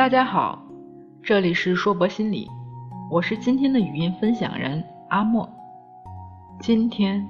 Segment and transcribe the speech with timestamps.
[0.00, 0.58] 大家好，
[1.22, 2.48] 这里是硕博心理，
[3.10, 5.46] 我是今天的语音分享人阿莫。
[6.58, 7.22] 今天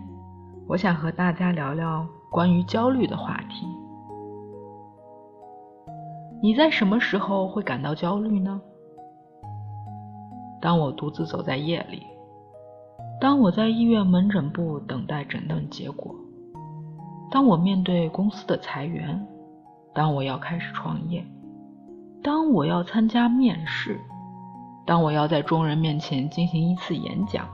[0.69, 3.67] 我想和大家聊聊关于焦虑的话题。
[6.41, 8.61] 你在什么时候会感到焦虑呢？
[10.63, 12.07] 当我独自走在夜里，
[13.21, 16.15] 当我在医院门诊部等待诊断结果，
[17.33, 19.27] 当我面对公司的裁员，
[19.93, 21.27] 当我要开始创业。
[22.23, 23.99] 当我要参加面试，
[24.85, 27.47] 当我要在众人面前进行一次演讲，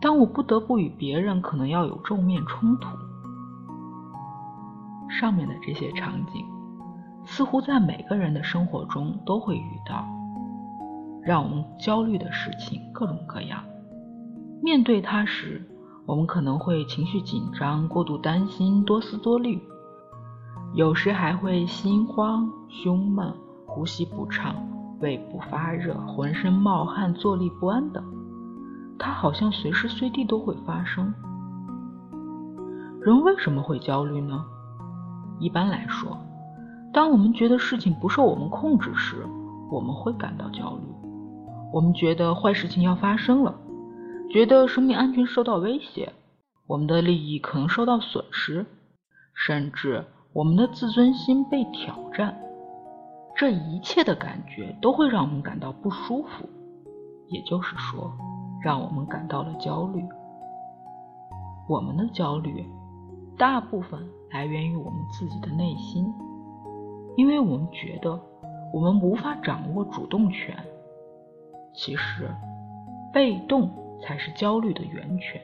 [0.00, 2.88] 当我不得不与别人可能要有正面冲突，
[5.08, 6.44] 上面的这些场景，
[7.24, 10.04] 似乎在每个人的生活中都会遇到，
[11.22, 13.62] 让我们焦虑的事情各种各样。
[14.60, 15.64] 面对它时，
[16.04, 19.62] 我们可能会情绪紧张、过度担心、多思多虑，
[20.74, 23.32] 有时还会心慌、胸闷。
[23.78, 24.56] 呼吸不畅、
[24.98, 28.02] 胃部发热、浑身冒汗、坐立不安等，
[28.98, 31.14] 它好像随时随地都会发生。
[33.00, 34.44] 人为什么会焦虑呢？
[35.38, 36.18] 一般来说，
[36.92, 39.24] 当我们觉得事情不受我们控制时，
[39.70, 40.82] 我们会感到焦虑。
[41.72, 43.54] 我们觉得坏事情要发生了，
[44.28, 46.12] 觉得生命安全受到威胁，
[46.66, 48.66] 我们的利益可能受到损失，
[49.32, 52.36] 甚至我们的自尊心被挑战。
[53.38, 56.44] 这一切的感觉都会让我们感到不舒服，
[57.28, 58.10] 也就是说，
[58.60, 60.04] 让我们感到了焦虑。
[61.68, 62.66] 我们的焦虑
[63.36, 66.12] 大部分来源于我们自己的内心，
[67.16, 68.20] 因为我们觉得
[68.72, 70.56] 我们无法掌握主动权。
[71.72, 72.28] 其实，
[73.12, 73.70] 被动
[74.02, 75.40] 才是焦虑的源泉。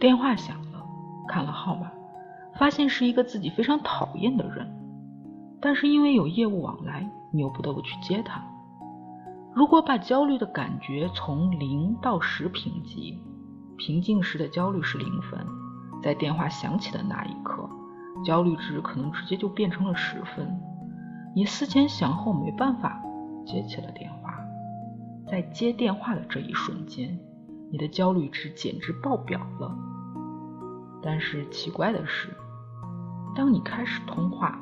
[0.00, 0.82] 电话响了，
[1.28, 1.90] 看了号码。
[2.58, 4.66] 发现是一个自己非常讨厌的人，
[5.60, 8.42] 但是因为有业务往来，你又不得不去接他。
[9.54, 13.18] 如果把焦虑的感觉从零到十评级，
[13.76, 15.46] 平静时的焦虑是零分，
[16.02, 17.68] 在电话响起的那一刻，
[18.24, 20.56] 焦虑值可能直接就变成了十分。
[21.34, 23.02] 你思前想后没办法
[23.44, 24.38] 接起了电话，
[25.28, 27.18] 在接电话的这一瞬间，
[27.70, 29.76] 你的焦虑值简直爆表了。
[31.02, 32.28] 但是奇怪的是。
[33.34, 34.58] 当你开始通话，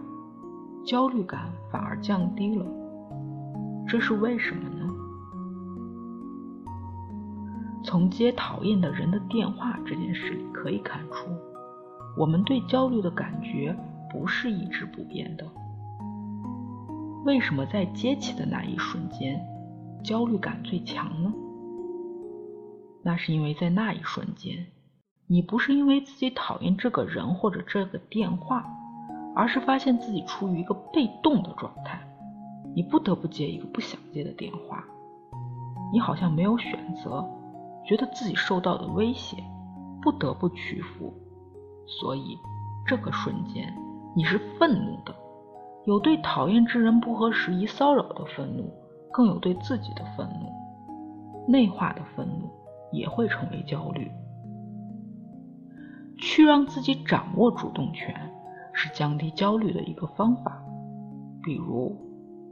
[0.85, 2.65] 焦虑感反而降低了，
[3.87, 4.89] 这是为什么呢？
[7.85, 11.29] 从接讨厌的人的电话这件事里可以看出，
[12.17, 13.77] 我们对焦虑的感觉
[14.11, 15.47] 不是一直不变的。
[17.25, 19.41] 为什么在接起的那一瞬间，
[20.03, 21.33] 焦虑感最强呢？
[23.03, 24.67] 那是因为在那一瞬间。
[25.33, 28.67] 你不是因为自己讨厌这个人或者这个电话，
[29.35, 31.99] 而是发现自己处于一个被动的状态，
[32.75, 34.85] 你不得不接一个不想接的电话，
[35.91, 37.27] 你好像没有选择，
[37.83, 39.43] 觉得自己受到的威胁，
[40.03, 41.11] 不得不屈服，
[41.87, 42.37] 所以
[42.87, 43.75] 这个瞬间
[44.15, 45.15] 你是愤怒的，
[45.87, 48.71] 有对讨厌之人不合时宜骚扰的愤怒，
[49.11, 52.51] 更有对自己的愤怒，内化的愤怒
[52.93, 54.11] 也会成为焦虑。
[56.23, 58.15] 去让自己掌握主动权，
[58.73, 60.57] 是降低焦虑的一个方法。
[61.43, 61.97] 比如，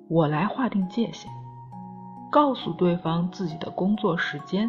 [0.08, 1.30] 我来划定界限，
[2.32, 4.68] 告诉对方自己的工作时间，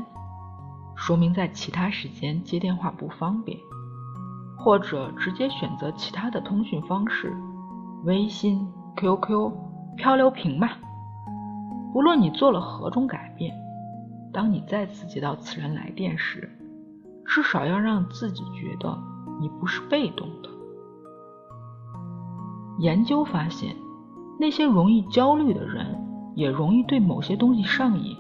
[0.96, 3.58] 说明在其他时间接电话不方便，
[4.56, 7.36] 或者直接选择其他的通讯方式，
[8.04, 9.52] 微信、QQ、
[9.98, 10.78] 漂流瓶吧。
[11.96, 13.52] 无论你做了何种改变，
[14.32, 16.56] 当你再次接到此人来电时，
[17.26, 18.98] 至少要让自己觉得
[19.40, 20.50] 你不是被动的。
[22.80, 23.76] 研究发现，
[24.40, 25.86] 那些容易焦虑的人
[26.36, 28.18] 也容易对某些东西上瘾，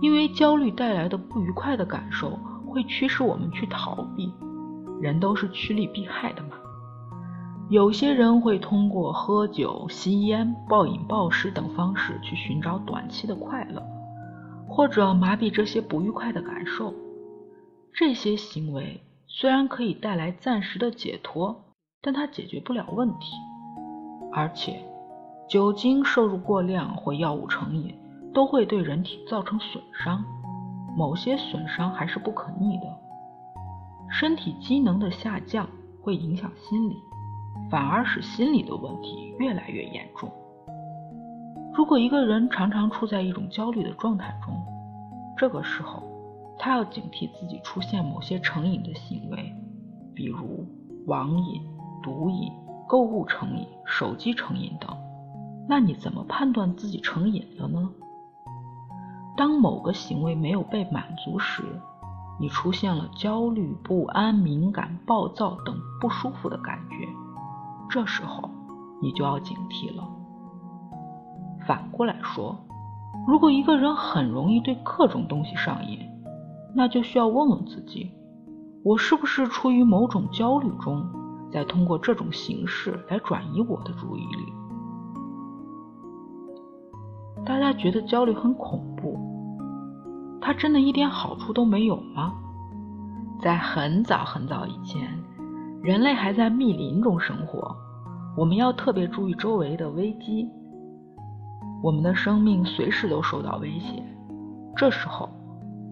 [0.00, 4.32] 因为焦虑带来的不愉快的感受会驱使我们去逃避。
[5.00, 6.50] 人都是趋利避害的嘛。
[7.70, 13.82] 有些人会通过喝酒、吸烟、暴饮暴食等方式去寻找短期的快乐，
[14.68, 16.92] 或者麻痹这些不愉快的感受。
[17.94, 21.62] 这些行为虽然可以带来暂时的解脱，
[22.00, 23.36] 但它解决不了问题。
[24.32, 24.82] 而且，
[25.46, 27.94] 酒精摄入过量或药物成瘾
[28.32, 30.24] 都会对人体造成损伤，
[30.96, 32.84] 某些损伤还是不可逆的。
[34.08, 35.68] 身体机能的下降
[36.00, 36.96] 会影响心理，
[37.70, 40.32] 反而使心理的问题越来越严重。
[41.74, 44.54] 如果一个人常常处在一种焦虑的状态中，
[45.36, 46.10] 这个时候。
[46.58, 49.52] 他要警惕自己出现某些成瘾的行为，
[50.14, 50.66] 比如
[51.06, 51.62] 网瘾、
[52.02, 52.52] 毒瘾、
[52.88, 54.96] 购物成瘾、手机成瘾等，
[55.68, 57.90] 那你怎么判断自己成瘾了呢？
[59.36, 61.62] 当某个行为没有被满足时，
[62.38, 67.08] 你出现了焦虑、不安、敏感、暴躁等不舒服的感觉，
[67.88, 68.48] 这时候
[69.00, 70.06] 你就要警惕了。
[71.66, 72.56] 反过来说，
[73.26, 75.98] 如果一个人很容易对各种东西上瘾，
[76.74, 78.10] 那就需要问问自己：
[78.84, 81.04] 我是不是处于某种焦虑中，
[81.52, 84.52] 在通过这种形式来转移我的注意力？
[87.44, 89.18] 大家觉得焦虑很恐怖，
[90.40, 92.34] 它真的一点好处都没有吗？
[93.42, 95.02] 在很早很早以前，
[95.82, 97.76] 人类还在密林中生活，
[98.36, 100.48] 我们要特别注意周围的危机，
[101.82, 104.02] 我们的生命随时都受到威胁。
[104.76, 105.28] 这时候，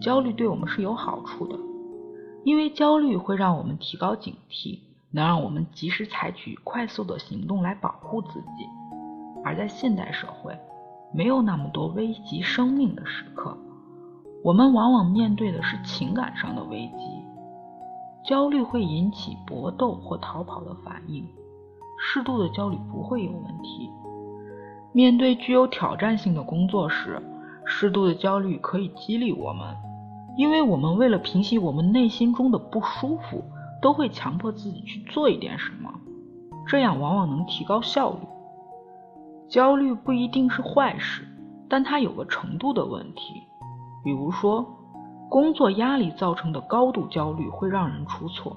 [0.00, 1.58] 焦虑对我们是有好处的，
[2.44, 4.78] 因为焦虑会让我们提高警惕，
[5.10, 8.66] 能让我们及时采取快速的行动来保护自己。
[9.44, 10.56] 而在现代社会，
[11.12, 13.56] 没有那么多危及生命的时刻，
[14.42, 17.04] 我们往往面对的是情感上的危机。
[18.24, 21.26] 焦虑会引起搏斗或逃跑的反应，
[21.98, 23.90] 适度的焦虑不会有问题。
[24.92, 27.20] 面对具有挑战性的工作时，
[27.64, 29.74] 适度的焦虑可以激励我们，
[30.36, 33.44] 因为我们为了平息我们内心中的不舒服，
[33.82, 35.90] 都会强迫自己去做一点什么，
[36.66, 38.18] 这样往往能提高效率。
[39.48, 41.26] 焦虑不一定是坏事，
[41.68, 43.42] 但它有个程度的问题。
[44.04, 44.64] 比如说，
[45.28, 48.56] 工作压力造成的高度焦虑会让人出错，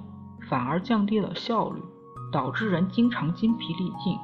[0.49, 1.81] 反而降低了效率，
[2.31, 4.17] 导致人经常精疲力尽，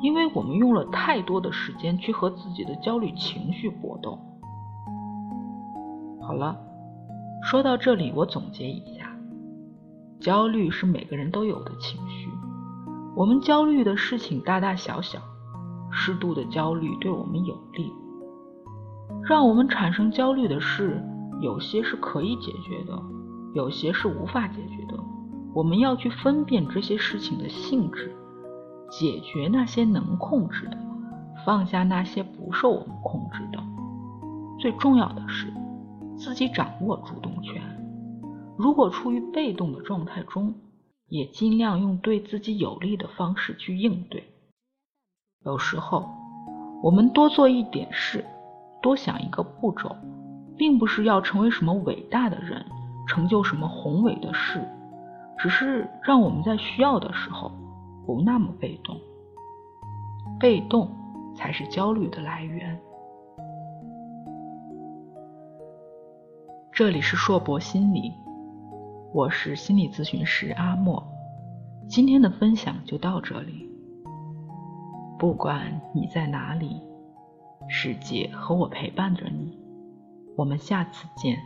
[0.00, 4.18] 因为我们用了太多的时间去和自己的焦虑情绪搏斗。
[6.22, 6.58] 好了，
[7.42, 9.10] 说到这里，我总结一下：
[10.20, 12.28] 焦虑是每个人都有的情绪，
[13.16, 15.18] 我们焦虑的事情大大小小。
[15.90, 17.90] 适度的焦虑对我们有利，
[19.26, 21.02] 让我们产生焦虑的事，
[21.40, 23.02] 有些是可以解决的，
[23.54, 25.02] 有些是无法解决的。
[25.54, 28.14] 我们要去分辨这些事情的性质，
[28.90, 30.76] 解决那些能控制的，
[31.46, 33.58] 放下那些不受我们控制的。
[34.58, 35.50] 最重要的是，
[36.18, 37.62] 自己掌握主动权。
[38.58, 40.52] 如果处于被动的状态中，
[41.08, 44.24] 也尽量用对自己有利的方式去应对。
[45.44, 46.08] 有时候，
[46.82, 48.24] 我们多做一点事，
[48.82, 49.96] 多想一个步骤，
[50.56, 52.66] 并不是要成为什么伟大的人，
[53.06, 54.60] 成就什么宏伟的事，
[55.38, 57.52] 只是让我们在需要的时候
[58.04, 59.00] 不那么被动。
[60.40, 60.90] 被动
[61.34, 62.78] 才是焦虑的来源。
[66.78, 68.14] 这里是硕博心理，
[69.12, 71.04] 我是心理咨询师阿莫，
[71.88, 73.68] 今天的分享就到这里。
[75.18, 76.80] 不管你在哪里，
[77.68, 79.58] 世界和我陪伴着你。
[80.36, 81.36] 我们下次见。